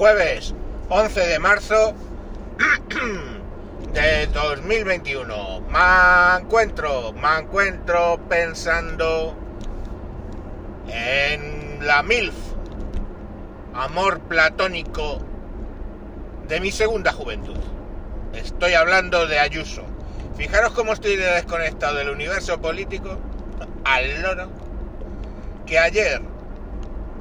Jueves 0.00 0.54
11 0.88 1.26
de 1.26 1.38
marzo 1.38 1.92
de 3.92 4.26
2021. 4.28 5.60
Me 5.68 6.40
encuentro, 6.40 7.12
me 7.12 7.38
encuentro 7.38 8.18
pensando 8.26 9.36
en 10.88 11.86
la 11.86 12.02
MILF, 12.02 12.34
amor 13.74 14.20
platónico 14.20 15.18
de 16.48 16.60
mi 16.60 16.70
segunda 16.70 17.12
juventud. 17.12 17.58
Estoy 18.32 18.72
hablando 18.72 19.26
de 19.26 19.38
Ayuso. 19.38 19.82
Fijaros 20.34 20.72
cómo 20.72 20.94
estoy 20.94 21.16
desconectado 21.16 21.96
del 21.96 22.08
universo 22.08 22.58
político 22.58 23.18
al 23.84 24.22
loro. 24.22 24.48
Que 25.66 25.78
ayer 25.78 26.22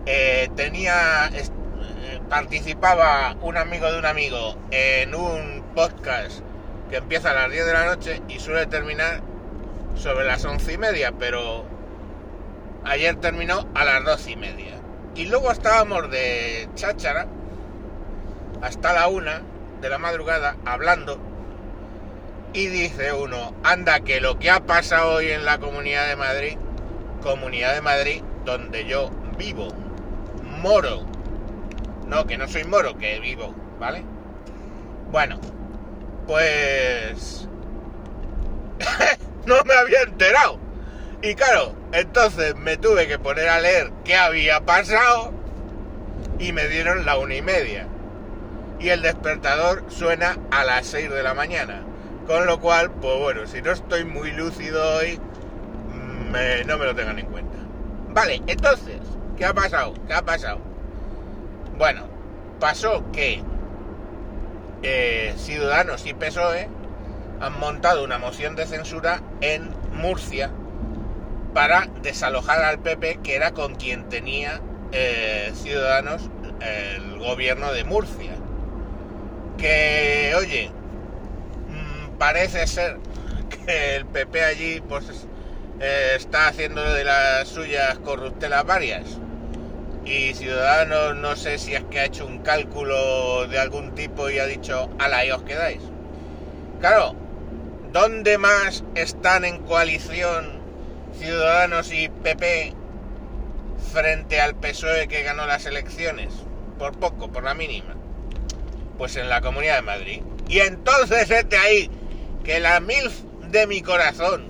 eh, 0.05 0.49
tenía 0.55 1.29
participaba 2.29 3.35
un 3.41 3.57
amigo 3.57 3.91
de 3.91 3.99
un 3.99 4.05
amigo 4.05 4.55
en 4.71 5.15
un 5.15 5.63
podcast 5.75 6.41
que 6.89 6.97
empieza 6.97 7.31
a 7.31 7.33
las 7.33 7.51
10 7.51 7.65
de 7.65 7.73
la 7.73 7.85
noche 7.85 8.21
y 8.27 8.39
suele 8.39 8.65
terminar 8.65 9.21
sobre 9.95 10.25
las 10.25 10.43
once 10.45 10.73
y 10.73 10.77
media, 10.77 11.11
pero 11.17 11.65
ayer 12.85 13.15
terminó 13.17 13.67
a 13.75 13.85
las 13.85 14.03
doce 14.03 14.31
y 14.31 14.35
media. 14.35 14.75
Y 15.15 15.25
luego 15.25 15.51
estábamos 15.51 16.09
de 16.11 16.69
cháchara 16.75 17.27
hasta 18.61 18.93
la 18.93 19.07
una 19.07 19.41
de 19.81 19.89
la 19.89 19.97
madrugada 19.97 20.55
hablando 20.65 21.19
y 22.53 22.67
dice 22.67 23.13
uno, 23.13 23.53
anda 23.63 23.99
que 23.99 24.21
lo 24.21 24.39
que 24.39 24.49
ha 24.49 24.61
pasado 24.61 25.15
hoy 25.15 25.29
en 25.29 25.45
la 25.45 25.59
Comunidad 25.59 26.07
de 26.07 26.15
Madrid, 26.15 26.57
Comunidad 27.21 27.75
de 27.75 27.81
Madrid 27.81 28.23
donde 28.45 28.85
yo 28.85 29.11
vivo, 29.37 29.67
moro, 30.43 31.05
no, 32.09 32.25
que 32.25 32.37
no 32.37 32.47
soy 32.47 32.63
moro, 32.63 32.97
que 32.97 33.19
vivo, 33.19 33.53
¿vale? 33.79 34.03
Bueno, 35.11 35.39
pues... 36.27 37.47
no 39.45 39.63
me 39.63 39.73
había 39.75 40.01
enterado. 40.01 40.59
Y 41.21 41.35
claro, 41.35 41.75
entonces 41.91 42.55
me 42.55 42.77
tuve 42.77 43.07
que 43.07 43.19
poner 43.19 43.49
a 43.49 43.59
leer 43.59 43.91
qué 44.03 44.15
había 44.15 44.61
pasado 44.61 45.31
y 46.39 46.51
me 46.51 46.67
dieron 46.67 47.05
la 47.05 47.17
una 47.17 47.35
y 47.35 47.41
media. 47.41 47.87
Y 48.79 48.89
el 48.89 49.01
despertador 49.01 49.83
suena 49.89 50.37
a 50.51 50.63
las 50.63 50.87
6 50.87 51.11
de 51.11 51.23
la 51.23 51.33
mañana. 51.33 51.83
Con 52.25 52.45
lo 52.45 52.59
cual, 52.59 52.91
pues 52.91 53.19
bueno, 53.19 53.45
si 53.47 53.61
no 53.61 53.71
estoy 53.71 54.05
muy 54.05 54.31
lúcido 54.31 54.97
hoy, 54.97 55.19
no 56.65 56.77
me 56.77 56.85
lo 56.85 56.95
tengan 56.95 57.19
en 57.19 57.25
cuenta. 57.25 57.57
Vale, 58.09 58.41
entonces, 58.47 58.99
¿qué 59.35 59.45
ha 59.45 59.53
pasado? 59.53 59.93
¿Qué 60.07 60.13
ha 60.13 60.21
pasado? 60.21 60.68
Bueno, 61.79 62.01
pasó 62.59 63.09
que 63.13 63.41
eh, 64.83 65.33
Ciudadanos 65.37 66.05
y 66.05 66.13
PSOE 66.13 66.67
han 67.39 67.57
montado 67.57 68.03
una 68.03 68.17
moción 68.17 68.57
de 68.57 68.67
censura 68.67 69.21
en 69.39 69.73
Murcia 69.93 70.51
para 71.53 71.87
desalojar 72.03 72.65
al 72.65 72.79
PP, 72.79 73.21
que 73.23 73.33
era 73.33 73.51
con 73.53 73.75
quien 73.75 74.09
tenía 74.09 74.59
eh, 74.91 75.53
Ciudadanos 75.55 76.29
el 76.59 77.17
gobierno 77.17 77.71
de 77.71 77.85
Murcia. 77.85 78.33
Que, 79.57 80.33
oye, 80.37 80.71
mm, 81.69 82.17
parece 82.17 82.67
ser 82.67 82.97
que 83.65 83.95
el 83.95 84.05
PP 84.05 84.43
allí 84.43 84.81
pues 84.81 85.05
eh, 85.79 86.15
está 86.17 86.49
haciendo 86.49 86.83
de 86.83 87.05
las 87.05 87.47
suyas 87.47 87.97
corruptelas 87.99 88.65
varias. 88.65 89.17
Y 90.05 90.33
Ciudadanos 90.33 91.15
no 91.15 91.35
sé 91.35 91.57
si 91.57 91.75
es 91.75 91.83
que 91.85 91.99
ha 91.99 92.05
hecho 92.05 92.25
un 92.25 92.39
cálculo 92.39 93.47
de 93.47 93.59
algún 93.59 93.93
tipo 93.95 94.29
y 94.29 94.39
ha 94.39 94.45
dicho, 94.45 94.89
ala, 94.97 95.17
ahí 95.17 95.31
os 95.31 95.43
quedáis. 95.43 95.81
Claro, 96.79 97.13
¿dónde 97.91 98.37
más 98.37 98.83
están 98.95 99.45
en 99.45 99.59
coalición 99.59 100.59
Ciudadanos 101.17 101.91
y 101.91 102.07
PP 102.07 102.73
frente 103.91 104.39
al 104.39 104.55
PSOE 104.55 105.07
que 105.07 105.23
ganó 105.23 105.45
las 105.45 105.65
elecciones? 105.65 106.33
Por 106.77 106.97
poco, 106.97 107.31
por 107.31 107.43
la 107.43 107.53
mínima. 107.53 107.95
Pues 108.97 109.15
en 109.17 109.29
la 109.29 109.41
Comunidad 109.41 109.75
de 109.75 109.81
Madrid. 109.81 110.21
Y 110.47 110.59
entonces 110.59 111.29
este 111.29 111.57
ahí, 111.57 111.91
que 112.43 112.59
la 112.59 112.79
MILF 112.79 113.21
de 113.49 113.67
mi 113.67 113.81
corazón, 113.81 114.49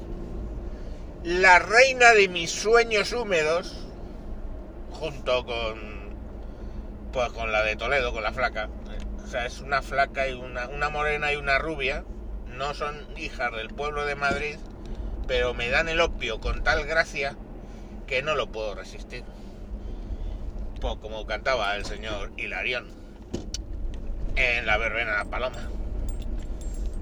la 1.24 1.60
reina 1.60 2.14
de 2.14 2.30
mis 2.30 2.52
sueños 2.52 3.12
húmedos, 3.12 3.89
junto 5.00 5.46
con 5.46 6.10
pues 7.14 7.32
con 7.32 7.52
la 7.52 7.64
de 7.64 7.76
Toledo, 7.76 8.14
con 8.14 8.22
la 8.22 8.34
flaca. 8.34 8.70
O 9.24 9.28
sea, 9.28 9.46
es 9.46 9.62
una 9.62 9.82
flaca 9.82 10.28
y 10.28 10.34
una, 10.34 10.68
una 10.68 10.90
morena 10.90 11.34
y 11.34 11.38
una 11.38 11.58
rubia. 11.58 12.04
No 12.48 12.74
son 12.74 13.08
hijas 13.18 13.52
del 13.54 13.70
pueblo 13.70 14.06
de 14.06 14.16
Madrid, 14.16 14.58
pero 15.28 15.54
me 15.54 15.70
dan 15.70 15.90
el 15.90 16.02
opio 16.02 16.40
con 16.40 16.64
tal 16.64 16.86
gracia 16.86 17.36
que 18.06 18.22
no 18.22 18.36
lo 18.36 18.52
puedo 18.52 18.76
resistir. 18.76 19.24
Pues 20.82 20.96
como 20.98 21.26
cantaba 21.26 21.76
el 21.76 21.86
señor 21.86 22.32
Hilarión 22.38 22.90
en 24.36 24.66
la 24.66 24.78
verbena 24.78 25.26
Paloma. 25.26 25.70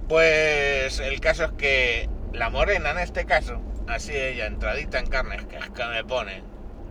Pues 0.07 0.99
el 0.99 1.19
caso 1.19 1.45
es 1.45 1.51
que 1.53 2.09
la 2.33 2.49
morena 2.49 2.91
en 2.91 2.99
este 2.99 3.25
caso, 3.25 3.59
así 3.87 4.15
ella 4.15 4.45
entradita 4.45 4.99
en 4.99 5.07
carne, 5.07 5.37
que 5.47 5.57
es 5.57 5.69
que 5.69 5.85
me 5.85 6.03
pone, 6.05 6.43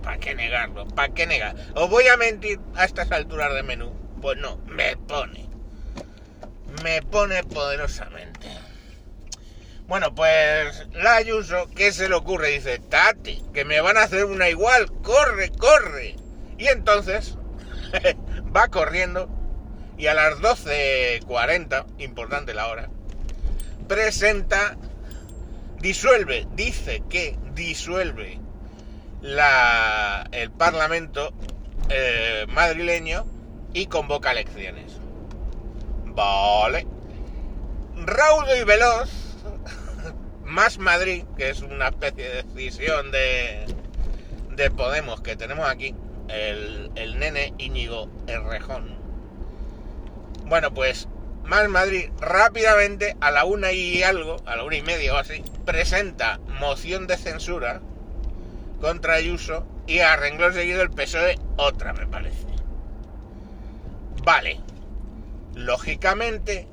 ¿para 0.07 0.19
qué 0.19 0.37
negarlo? 0.37 0.87
¿Para 0.87 1.13
qué 1.13 1.27
negar? 1.27 1.57
¿Os 1.75 1.91
voy 1.91 2.07
a 2.07 2.17
mentir 2.17 2.61
a 2.77 2.85
estas 2.85 3.11
alturas 3.11 3.53
de 3.53 3.65
menú? 3.65 3.93
Pues 4.23 4.39
no, 4.39 4.59
me 4.67 4.97
pone. 4.97 5.49
Me 6.85 7.03
pone 7.03 7.43
poderosamente. 7.43 8.47
Bueno, 9.89 10.15
pues 10.15 10.87
la 10.93 11.17
Ayuso, 11.17 11.69
¿qué 11.75 11.91
se 11.93 12.09
le 12.09 12.15
ocurre? 12.15 12.51
Dice, 12.51 12.79
Tati, 12.79 13.43
que 13.53 13.65
me 13.65 13.81
van 13.81 13.97
a 13.97 14.05
hacer 14.05 14.27
una 14.27 14.49
igual, 14.49 14.93
corre, 15.03 15.51
corre. 15.51 16.15
Y 16.57 16.69
entonces 16.69 17.37
va 18.57 18.69
corriendo 18.69 19.29
y 19.99 20.07
a 20.07 20.15
las 20.15 20.37
12.40, 20.37 21.85
importante 21.99 22.55
la 22.55 22.69
hora, 22.69 22.91
presenta, 23.89 24.77
disuelve, 25.81 26.47
dice 26.55 27.03
que 27.11 27.37
disuelve 27.55 28.46
la, 29.27 30.29
el 30.31 30.53
Parlamento 30.53 31.35
eh, 31.89 32.47
madrileño 32.49 33.27
y 33.75 33.87
convoca 33.87 34.31
elecciones. 34.31 34.99
Vale. 36.05 36.87
Raudo 37.97 38.57
y 38.57 38.65
veloz, 38.65 39.11
más 40.45 40.79
Madrid, 40.79 41.25
que 41.37 41.51
es 41.51 41.61
una 41.61 41.89
especie 41.89 42.29
de 42.29 42.43
decisión 42.45 43.11
de, 43.11 43.67
de 44.51 44.71
Podemos 44.71 45.21
que 45.23 45.35
tenemos 45.35 45.69
aquí, 45.69 45.95
el, 46.29 46.93
el 46.95 47.19
nene 47.19 47.53
Íñigo 47.59 48.09
Errejón. 48.29 48.97
Bueno, 50.45 50.73
pues 50.73 51.09
más 51.43 51.69
Madrid 51.69 52.11
rápidamente 52.21 53.17
a 53.21 53.33
la 53.33 53.45
una 53.45 53.73
y 53.73 54.05
algo, 54.05 54.37
a 54.47 54.55
la 54.55 54.63
una 54.63 54.77
y 54.77 54.83
media 54.83 55.15
o 55.15 55.17
así, 55.17 55.43
presenta 55.65 56.39
moción 56.61 57.09
de 57.09 57.17
censura 57.17 57.81
contra 58.81 59.15
Ayuso 59.15 59.67
y 59.87 60.01
a 60.01 60.17
renglón 60.17 60.53
seguido 60.53 60.83
el 60.83 60.91
PSOE 60.91 61.39
otra, 61.57 61.93
me 61.93 62.07
parece. 62.07 62.47
Vale. 64.25 64.61
Lógicamente, 65.55 66.69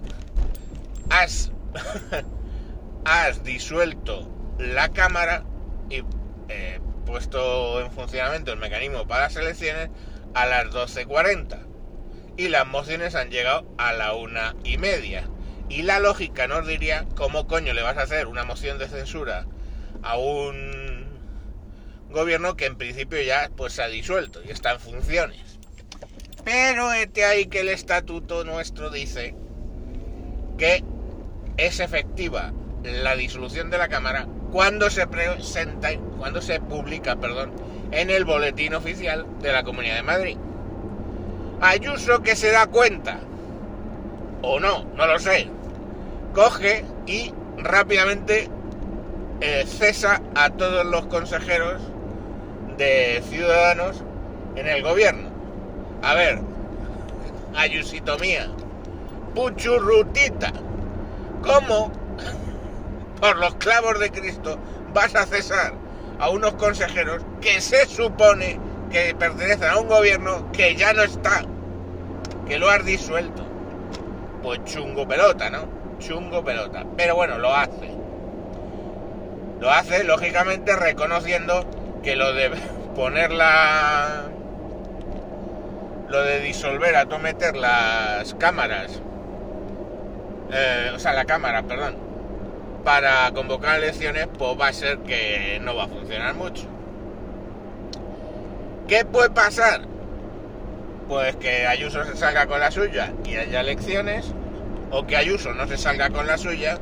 has, 1.09 1.51
has 3.05 3.43
disuelto 3.43 4.27
la 4.57 4.89
Cámara 4.89 5.43
y 5.89 6.03
eh, 6.49 6.79
puesto 7.05 7.79
en 7.81 7.91
funcionamiento 7.91 8.51
el 8.51 8.59
mecanismo 8.59 9.07
para 9.07 9.23
las 9.23 9.35
elecciones 9.35 9.89
a 10.33 10.45
las 10.45 10.65
12.40 10.67 11.59
y 12.37 12.49
las 12.49 12.65
mociones 12.65 13.15
han 13.15 13.29
llegado 13.29 13.65
a 13.77 13.93
la 13.93 14.13
una 14.13 14.55
y 14.63 14.77
media. 14.77 15.29
Y 15.69 15.83
la 15.83 15.99
lógica 15.99 16.47
nos 16.47 16.67
diría 16.67 17.05
cómo 17.15 17.47
coño 17.47 17.73
le 17.73 17.81
vas 17.81 17.97
a 17.97 18.03
hacer 18.03 18.27
una 18.27 18.43
moción 18.43 18.77
de 18.79 18.87
censura 18.87 19.45
a 20.01 20.17
un 20.17 20.82
gobierno 22.13 22.55
que 22.55 22.65
en 22.65 22.77
principio 22.77 23.21
ya 23.21 23.49
pues 23.55 23.73
se 23.73 23.83
ha 23.83 23.87
disuelto 23.87 24.41
y 24.43 24.51
está 24.51 24.71
en 24.71 24.79
funciones. 24.79 25.59
Pero 26.45 26.93
este 26.93 27.25
ahí 27.25 27.47
que 27.47 27.61
el 27.61 27.69
estatuto 27.69 28.43
nuestro 28.43 28.89
dice 28.89 29.35
que 30.57 30.83
es 31.57 31.79
efectiva 31.79 32.53
la 32.83 33.15
disolución 33.15 33.69
de 33.69 33.77
la 33.77 33.87
Cámara 33.87 34.27
cuando 34.51 34.89
se 34.89 35.07
presenta, 35.07 35.89
cuando 36.17 36.41
se 36.41 36.59
publica, 36.59 37.15
perdón, 37.15 37.51
en 37.91 38.09
el 38.09 38.25
boletín 38.25 38.73
oficial 38.73 39.25
de 39.41 39.51
la 39.51 39.63
Comunidad 39.63 39.95
de 39.95 40.03
Madrid. 40.03 40.37
Ayuso 41.61 42.21
que 42.21 42.35
se 42.35 42.51
da 42.51 42.67
cuenta, 42.67 43.19
o 44.41 44.59
no, 44.59 44.83
no 44.95 45.07
lo 45.07 45.17
sé, 45.17 45.47
coge 46.33 46.83
y 47.07 47.33
rápidamente 47.57 48.49
eh, 49.39 49.63
cesa 49.65 50.21
a 50.35 50.49
todos 50.49 50.85
los 50.85 51.05
consejeros 51.07 51.81
de 52.77 53.21
Ciudadanos 53.29 54.03
en 54.55 54.67
el 54.67 54.83
gobierno. 54.83 55.29
A 56.01 56.13
ver, 56.13 56.39
Ayusito 57.55 58.17
mía, 58.17 58.49
puchurrutita, 59.35 60.51
¿cómo 61.43 61.91
por 63.21 63.37
los 63.37 63.55
clavos 63.55 63.99
de 63.99 64.09
Cristo 64.09 64.57
vas 64.93 65.15
a 65.15 65.25
cesar 65.25 65.73
a 66.19 66.29
unos 66.29 66.53
consejeros 66.53 67.21
que 67.41 67.61
se 67.61 67.85
supone 67.85 68.59
que 68.91 69.15
pertenecen 69.15 69.69
a 69.69 69.77
un 69.77 69.87
gobierno 69.87 70.51
que 70.51 70.75
ya 70.75 70.93
no 70.93 71.03
está, 71.03 71.43
que 72.47 72.57
lo 72.57 72.69
has 72.69 72.83
disuelto? 72.85 73.45
Pues 74.41 74.63
chungo 74.65 75.07
pelota, 75.07 75.49
¿no? 75.49 75.67
Chungo 75.99 76.43
pelota. 76.43 76.85
Pero 76.97 77.15
bueno, 77.15 77.37
lo 77.37 77.55
hace. 77.55 77.91
Lo 79.61 79.69
hace, 79.69 80.03
lógicamente, 80.03 80.75
reconociendo 80.75 81.65
que 82.03 82.15
lo 82.15 82.33
de 82.33 82.51
poner 82.95 83.31
la... 83.31 84.25
Lo 86.09 86.21
de 86.21 86.41
disolver, 86.41 86.95
a 86.95 87.05
meter 87.05 87.55
las 87.57 88.35
cámaras, 88.35 89.01
eh, 90.51 90.91
o 90.93 90.99
sea, 90.99 91.13
la 91.13 91.25
cámara, 91.25 91.63
perdón, 91.63 91.95
para 92.83 93.31
convocar 93.31 93.77
elecciones, 93.77 94.27
pues 94.37 94.51
va 94.59 94.67
a 94.67 94.73
ser 94.73 94.99
que 94.99 95.59
no 95.63 95.75
va 95.75 95.85
a 95.85 95.87
funcionar 95.87 96.35
mucho. 96.35 96.67
¿Qué 98.87 99.05
puede 99.05 99.31
pasar? 99.31 99.81
Pues 101.07 101.35
que 101.37 101.65
Ayuso 101.65 102.03
se 102.03 102.15
salga 102.15 102.45
con 102.45 102.59
la 102.59 102.69
suya 102.69 103.11
y 103.25 103.35
haya 103.35 103.61
elecciones, 103.61 104.31
o 104.91 105.07
que 105.07 105.17
Ayuso 105.17 105.53
no 105.53 105.67
se 105.67 105.77
salga 105.79 106.11
con 106.11 106.27
la 106.27 106.37
suya, 106.37 106.77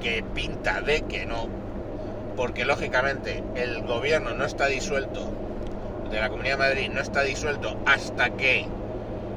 que 0.00 0.22
pinta 0.32 0.80
de 0.80 1.02
que 1.02 1.26
no, 1.26 1.48
porque 2.36 2.64
lógicamente 2.64 3.42
el 3.54 3.82
gobierno 3.82 4.34
no 4.34 4.44
está 4.44 4.66
disuelto, 4.66 5.30
de 6.10 6.20
la 6.20 6.28
Comunidad 6.28 6.58
de 6.58 6.64
Madrid 6.64 6.90
no 6.92 7.00
está 7.00 7.22
disuelto 7.22 7.76
hasta 7.86 8.30
que 8.30 8.66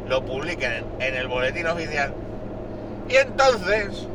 lo 0.07 0.23
publiquen 0.25 0.83
en 0.99 1.15
el 1.15 1.27
boletín 1.27 1.67
oficial, 1.67 2.13
y 3.09 3.15
entonces 3.15 4.07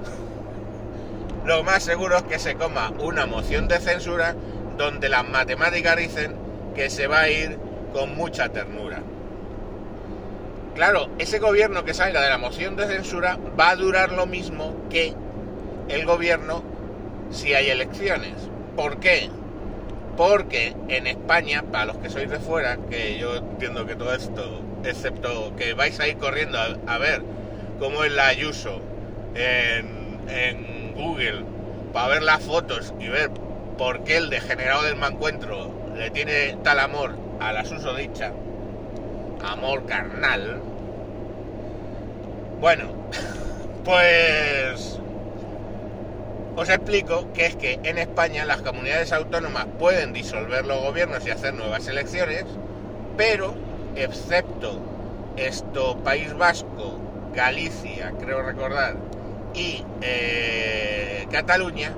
lo 1.45 1.63
más 1.63 1.83
seguro 1.83 2.17
es 2.17 2.23
que 2.25 2.39
se 2.39 2.55
coma 2.55 2.93
una 2.99 3.27
moción 3.27 3.69
de 3.69 3.79
censura 3.79 4.35
donde 4.77 5.09
las 5.09 5.29
matemáticas 5.29 5.97
dicen 5.97 6.35
que 6.75 6.91
se 6.91 7.07
va 7.07 7.21
a 7.21 7.29
ir 7.29 7.59
con 7.93 8.15
mucha 8.15 8.49
ternura. 8.49 9.01
Claro, 10.75 11.11
ese 11.19 11.39
gobierno 11.39 11.85
que 11.85 11.93
salga 11.93 12.23
de 12.23 12.31
la 12.31 12.39
moción 12.39 12.77
de 12.77 12.87
censura 12.87 13.39
va 13.59 13.71
a 13.71 13.77
durar 13.77 14.13
lo 14.13 14.27
mismo 14.27 14.75
que 14.89 15.15
el 15.89 16.07
gobierno 16.07 16.63
si 17.31 17.55
hay 17.55 17.69
elecciones. 17.69 18.52
¿Por 18.77 19.01
qué? 19.01 19.29
Porque 20.17 20.75
en 20.89 21.07
España, 21.07 21.63
para 21.71 21.87
los 21.87 21.99
que 21.99 22.11
sois 22.11 22.31
de 22.31 22.39
fuera, 22.39 22.79
que 22.91 23.19
yo 23.19 23.37
entiendo 23.37 23.87
que 23.87 23.97
todo 23.97 24.15
esto, 24.15 24.61
excepto 24.85 25.55
que 25.57 25.75
vais 25.75 25.99
a 26.01 26.09
ir 26.09 26.17
corriendo 26.17 26.59
a, 26.87 26.99
ver 26.99 27.23
cómo 27.79 28.05
es 28.05 28.13
la 28.13 28.29
Ayuso 28.29 28.81
en, 29.35 30.19
en 30.29 30.95
Google, 30.95 31.45
para 31.93 32.09
ver 32.09 32.23
las 32.23 32.43
fotos 32.43 32.95
y 32.99 33.09
ver 33.09 33.31
por 33.77 34.05
qué 34.05 34.17
el 34.17 34.31
degenerado 34.31 34.85
del 34.85 34.97
mancuentro 34.97 35.73
le 35.97 36.11
tiene 36.11 36.57
tal 36.63 36.79
amor 36.81 37.15
a 37.41 37.53
la 37.53 37.65
susodicha, 37.65 38.33
amor 39.45 39.87
carnal. 39.87 40.61
Bueno, 42.61 42.93
pues 43.85 44.92
os 46.55 46.69
explico 46.69 47.33
que 47.33 47.47
es 47.47 47.57
que 47.57 47.81
en 47.83 47.99
España 47.99 48.45
las 48.45 48.63
comunidades 48.63 49.13
autónomas 49.13 49.67
pueden 49.79 50.13
disolver 50.13 50.67
los 50.67 50.83
gobiernos 50.83 51.27
y 51.27 51.31
hacer 51.31 51.55
nuevas 51.55 51.89
elecciones, 51.89 52.45
pero 53.17 53.55
excepto 53.97 54.79
esto 55.37 55.97
País 55.99 56.35
Vasco, 56.35 56.99
Galicia, 57.35 58.13
creo 58.21 58.43
recordar, 58.43 58.97
y 59.55 59.85
eh, 60.03 61.27
Cataluña, 61.31 61.93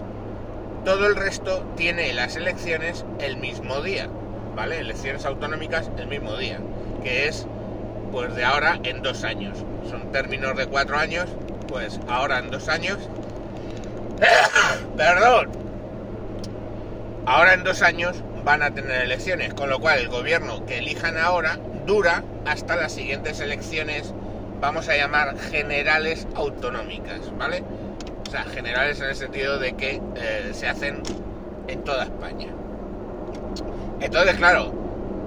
todo 0.85 1.06
el 1.06 1.17
resto 1.17 1.65
tiene 1.77 2.12
las 2.12 2.37
elecciones 2.37 3.05
el 3.19 3.37
mismo 3.39 3.81
día, 3.81 4.09
¿vale? 4.55 4.79
Elecciones 4.79 5.25
autonómicas 5.25 5.91
el 5.99 6.06
mismo 6.06 6.37
día, 6.37 6.61
que 7.03 7.27
es 7.27 7.47
pues 8.12 8.35
de 8.37 8.45
ahora 8.45 8.79
en 8.85 9.03
dos 9.03 9.25
años. 9.25 9.59
Son 9.91 10.12
términos 10.12 10.56
de 10.56 10.67
cuatro 10.67 10.97
años, 10.97 11.29
pues 11.67 11.99
ahora 12.06 12.39
en 12.39 12.51
dos 12.51 12.69
años 12.69 12.99
Perdón. 14.97 15.51
Ahora 17.27 17.55
en 17.55 17.65
dos 17.65 17.83
años 17.83 18.23
van 18.45 18.63
a 18.63 18.71
tener 18.73 19.03
elecciones, 19.03 19.55
con 19.55 19.71
lo 19.71 19.81
cual 19.81 19.99
el 19.99 20.09
gobierno 20.09 20.67
que 20.67 20.79
elijan 20.79 21.17
ahora 21.17 21.59
dura 21.87 22.23
hasta 22.45 22.77
las 22.77 22.93
siguientes 22.93 23.41
elecciones, 23.41 24.13
vamos 24.61 24.89
a 24.89 24.97
llamar 24.97 25.39
generales 25.39 26.27
autonómicas, 26.35 27.21
¿vale? 27.39 27.65
O 28.27 28.31
sea, 28.31 28.45
generales 28.45 29.01
en 29.01 29.09
el 29.09 29.17
sentido 29.17 29.59
de 29.59 29.75
que 29.75 30.01
eh, 30.17 30.51
se 30.53 30.69
hacen 30.69 31.03
en 31.69 31.83
toda 31.85 32.05
España. 32.05 32.49
Entonces, 34.01 34.37
claro, 34.37 34.73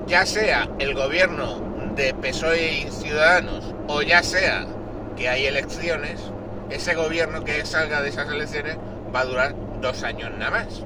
ya 0.08 0.26
sea 0.26 0.70
el 0.80 0.94
gobierno 0.94 1.60
de 1.96 2.14
PSOE 2.14 2.82
y 2.82 2.92
Ciudadanos 2.92 3.74
o 3.88 4.02
ya 4.02 4.22
sea 4.22 4.68
que 5.16 5.28
hay 5.28 5.46
elecciones, 5.48 6.22
ese 6.70 6.96
gobierno 6.96 7.44
que 7.44 7.66
salga 7.66 8.02
de 8.02 8.10
esas 8.10 8.30
elecciones 8.30 8.78
va 9.14 9.22
a 9.22 9.26
durar 9.26 9.56
dos 9.82 10.04
años 10.04 10.32
nada 10.38 10.52
más. 10.52 10.84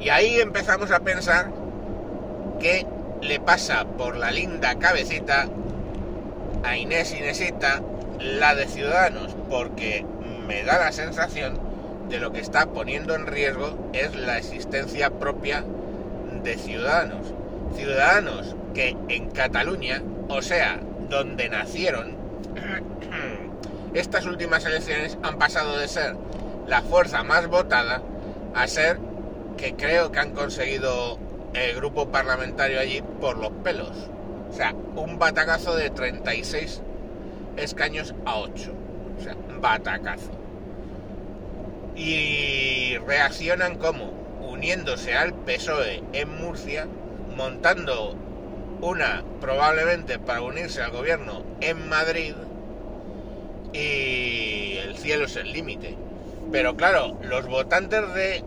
Y 0.00 0.08
ahí 0.08 0.40
empezamos 0.40 0.90
a 0.90 1.00
pensar 1.00 1.50
que 2.60 2.86
le 3.20 3.38
pasa 3.40 3.84
por 3.84 4.16
la 4.16 4.30
linda 4.30 4.74
cabecita 4.78 5.48
a 6.64 6.76
Inés 6.76 7.12
Inesita 7.12 7.82
la 8.18 8.54
de 8.54 8.66
Ciudadanos, 8.66 9.36
porque 9.48 10.04
me 10.46 10.62
da 10.64 10.78
la 10.78 10.92
sensación 10.92 11.58
de 12.08 12.18
lo 12.18 12.32
que 12.32 12.40
está 12.40 12.66
poniendo 12.66 13.14
en 13.14 13.26
riesgo 13.26 13.90
es 13.92 14.14
la 14.14 14.38
existencia 14.38 15.10
propia 15.10 15.64
de 16.42 16.56
Ciudadanos. 16.56 17.32
Ciudadanos 17.74 18.54
que 18.74 18.96
en 19.08 19.30
Cataluña, 19.30 20.02
o 20.28 20.42
sea, 20.42 20.80
donde 21.08 21.48
nacieron, 21.48 22.16
estas 23.94 24.26
últimas 24.26 24.64
elecciones 24.64 25.18
han 25.22 25.38
pasado 25.38 25.78
de 25.78 25.88
ser 25.88 26.16
la 26.66 26.82
fuerza 26.82 27.22
más 27.22 27.46
votada 27.48 28.02
a 28.54 28.66
ser 28.66 28.98
que 29.56 29.74
creo 29.74 30.12
que 30.12 30.18
han 30.18 30.32
conseguido 30.32 31.18
el 31.54 31.76
grupo 31.76 32.08
parlamentario 32.08 32.80
allí 32.80 33.02
por 33.20 33.38
los 33.38 33.50
pelos. 33.62 33.92
O 34.50 34.54
sea, 34.54 34.74
un 34.96 35.18
batacazo 35.18 35.74
de 35.76 35.90
36 35.90 36.82
escaños 37.56 38.14
a 38.24 38.36
8. 38.38 38.72
O 39.18 39.22
sea, 39.22 39.36
batacazo. 39.60 40.30
Y 41.94 42.96
reaccionan 43.06 43.76
como 43.76 44.12
uniéndose 44.40 45.14
al 45.14 45.34
PSOE 45.34 46.02
en 46.12 46.34
Murcia, 46.40 46.86
montando 47.36 48.16
una 48.80 49.22
probablemente 49.40 50.18
para 50.18 50.42
unirse 50.42 50.82
al 50.82 50.90
gobierno 50.90 51.44
en 51.60 51.88
Madrid 51.88 52.34
y 53.72 54.76
el 54.78 54.96
cielo 54.96 55.26
es 55.26 55.36
el 55.36 55.52
límite. 55.52 55.96
Pero 56.50 56.76
claro, 56.76 57.18
los 57.22 57.46
votantes 57.46 58.12
de 58.14 58.44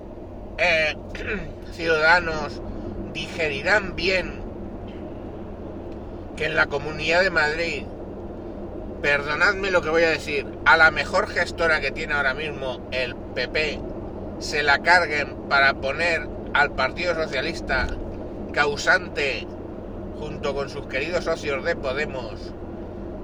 eh, 0.58 0.96
Ciudadanos 1.74 2.62
digerirán 3.14 3.96
bien 3.96 4.44
que 6.36 6.46
en 6.46 6.56
la 6.56 6.68
Comunidad 6.68 7.22
de 7.22 7.30
Madrid, 7.30 7.84
perdonadme 9.02 9.72
lo 9.72 9.82
que 9.82 9.90
voy 9.90 10.04
a 10.04 10.10
decir, 10.10 10.46
a 10.66 10.78
la 10.78 10.92
mejor 10.92 11.28
gestora 11.28 11.80
que 11.80 11.92
tiene 11.92 12.14
ahora 12.14 12.34
mismo 12.34 12.88
el 12.92 13.16
PP, 13.16 13.80
se 14.40 14.64
la 14.64 14.80
carguen 14.80 15.36
para 15.50 15.76
poner 15.76 16.28
al 16.54 16.72
Partido 16.74 17.16
Socialista 17.16 17.88
causante 18.54 19.48
junto 20.20 20.54
con 20.54 20.70
sus 20.70 20.88
queridos 20.88 21.26
socios 21.26 21.64
de 21.64 21.76
Podemos 21.76 22.54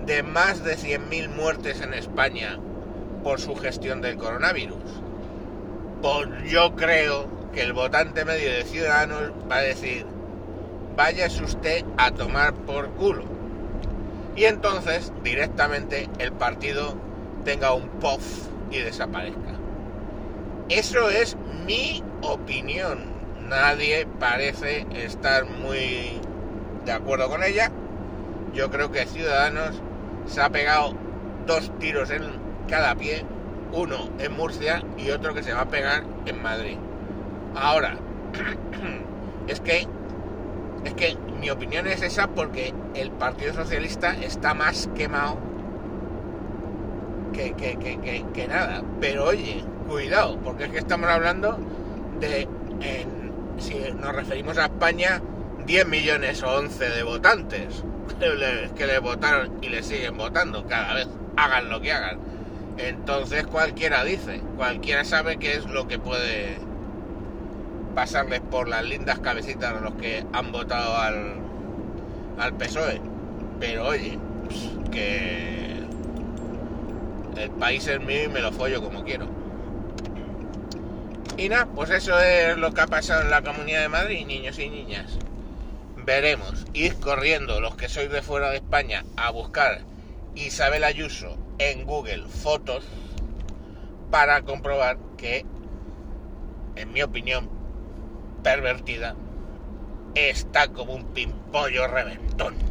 de 0.06 0.24
más 0.24 0.64
de 0.64 0.78
100.000 0.78 1.30
muertes 1.30 1.82
en 1.82 1.94
España 1.94 2.60
por 3.24 3.40
su 3.40 3.56
gestión 3.56 4.02
del 4.02 4.18
coronavirus. 4.18 4.84
Pues 6.02 6.28
yo 6.52 6.76
creo 6.76 7.28
que 7.54 7.62
el 7.62 7.74
votante 7.74 8.26
medio 8.26 8.52
de 8.52 8.64
Ciudadanos 8.64 9.32
va 9.50 9.58
a 9.58 9.62
decir, 9.62 10.06
váyase 10.96 11.44
usted 11.44 11.86
a 11.98 12.12
tomar 12.12 12.54
por 12.54 12.90
culo. 12.92 13.24
Y 14.36 14.46
entonces 14.46 15.12
directamente 15.24 16.10
el 16.18 16.32
partido 16.32 16.96
tenga 17.44 17.74
un 17.74 17.88
puff 17.90 18.48
y 18.72 18.80
desaparezca. 18.80 19.60
Eso 20.70 21.10
es 21.10 21.36
mi 21.66 22.04
opinión. 22.22 23.00
Nadie 23.48 24.08
parece 24.20 24.88
estar 24.96 25.46
muy 25.46 26.20
de 26.86 26.92
acuerdo 26.92 27.30
con 27.30 27.44
ella. 27.44 27.72
Yo 28.54 28.72
creo 28.72 28.92
que 28.92 29.06
Ciudadanos 29.06 29.82
se 30.26 30.42
ha 30.42 30.50
pegado 30.50 30.94
dos 31.48 31.72
tiros 31.80 32.10
en 32.12 32.24
cada 32.68 32.96
pie, 32.96 33.26
uno 33.74 34.10
en 34.20 34.32
Murcia 34.34 34.84
y 34.98 35.10
otro 35.12 35.34
que 35.34 35.44
se 35.44 35.54
va 35.54 35.62
a 35.62 35.70
pegar 35.70 36.04
en 36.26 36.42
Madrid. 36.42 36.78
Ahora, 37.56 37.98
es 39.48 39.60
que 39.60 39.88
Es 40.84 40.94
que 40.96 41.16
mi 41.40 41.50
opinión 41.52 41.86
es 41.88 42.02
esa 42.02 42.28
porque 42.28 42.74
el 42.96 43.12
Partido 43.12 43.54
Socialista 43.54 44.16
está 44.20 44.54
más 44.56 44.90
quemado 44.96 45.38
que, 47.34 47.54
que, 47.54 47.78
que, 47.78 48.26
que, 48.34 48.48
nada. 48.48 48.82
Pero 49.00 49.26
oye, 49.26 49.64
cuidado, 49.88 50.38
porque 50.44 50.66
es 50.66 50.72
que 50.72 50.78
estamos 50.80 51.10
hablando 51.10 51.58
de, 52.20 52.48
en- 52.82 53.32
si 53.58 53.76
nos 54.00 54.16
referimos 54.16 54.58
a 54.58 54.66
España, 54.66 55.22
10 55.66 55.88
millones 55.88 56.42
o 56.44 56.50
11 56.58 56.90
de 56.90 57.04
votantes 57.04 57.84
que 58.16 58.88
le, 58.88 59.00
votaron 59.00 59.64
y 59.64 59.70
le 59.70 59.84
siguen 59.84 60.18
votando 60.18 60.66
cada 60.68 60.94
vez, 60.94 61.08
hagan 61.38 61.70
lo 61.70 61.82
que 61.82 61.92
hagan. 61.92 62.20
Entonces 62.78 63.46
cualquiera 63.46 64.04
dice, 64.04 64.42
cualquiera 64.58 65.04
sabe 65.04 65.38
qué 65.38 65.54
es 65.54 65.66
lo 65.66 65.88
que 65.88 66.00
puede 66.00 66.58
pasarles 67.96 68.40
por 68.40 68.68
las 68.68 68.84
lindas 68.84 69.20
cabecitas 69.20 69.76
a 69.76 69.82
los 69.82 69.94
que 69.96 70.26
han 70.32 70.52
votado 70.52 70.98
al, 70.98 71.36
al 72.40 72.54
PSOE. 72.58 73.02
Pero 73.60 73.88
oye, 73.88 74.18
que 74.92 75.78
el 77.38 77.52
país 77.52 77.88
es 77.88 78.00
mío 78.00 78.26
y 78.26 78.30
me 78.30 78.42
lo 78.42 78.52
follo 78.52 78.82
como 78.82 79.04
quiero. 79.04 79.28
Y 81.38 81.50
nada, 81.50 81.66
pues 81.66 81.90
eso 81.90 82.20
es 82.20 82.58
lo 82.58 82.74
que 82.74 82.82
ha 82.82 82.88
pasado 82.88 83.22
en 83.22 83.32
la 83.32 83.42
Comunidad 83.42 83.82
de 83.82 83.90
Madrid, 83.90 84.26
niños 84.26 84.60
y 84.60 84.70
niñas. 84.70 85.18
Veremos. 86.12 86.66
Id 86.74 86.96
corriendo 86.96 87.62
los 87.62 87.78
que 87.78 87.88
sois 87.88 88.12
de 88.12 88.22
fuera 88.22 88.50
de 88.50 88.58
España 88.58 89.06
a 89.16 89.32
buscar 89.32 89.80
Isabel 90.36 90.84
Ayuso 90.84 91.38
en 91.58 91.86
Google 91.86 92.28
fotos 92.28 92.84
para 94.10 94.42
comprobar 94.42 94.98
que, 95.18 95.46
en 96.76 96.92
mi 96.92 97.02
opinión, 97.02 97.50
pervertida, 98.44 99.16
está 100.14 100.68
como 100.68 100.96
un 100.96 101.06
pimpollo 101.14 101.88
reventón. 101.88 102.71